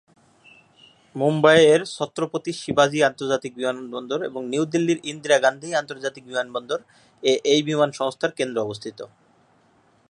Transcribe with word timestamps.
মুম্বাই 1.15 1.59
এর 1.73 1.81
ছত্রপতি 1.95 2.51
শিবাজি 2.61 2.99
আন্তর্জাতিক 3.09 3.51
বিমানবন্দর 3.59 4.19
এবং 4.29 4.41
নিউ 4.51 4.63
দিল্লির 4.73 4.99
ইন্দিরা 5.11 5.37
গান্ধী 5.45 5.69
আন্তর্জাতিক 5.73 6.23
বিমানবন্দর 6.29 6.79
এ 7.23 7.33
এই 7.53 7.61
বিমান 7.67 7.89
সংস্থার 7.99 8.31
কেন্দ্র 8.39 8.57
অবস্থিত। 8.61 8.99